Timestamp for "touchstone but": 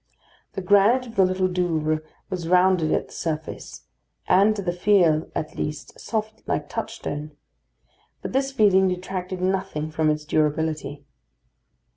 6.67-8.33